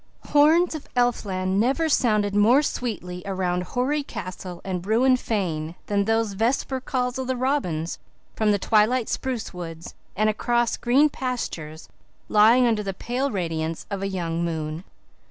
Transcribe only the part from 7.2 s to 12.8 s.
the robins from the twilight spruce woods and across green pastures lying